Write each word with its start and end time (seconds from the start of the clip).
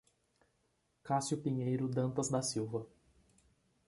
Cassio 1.03 1.37
Pinheiro 1.37 1.87
Dantas 1.87 2.27
da 2.29 2.41
Silva 2.41 2.87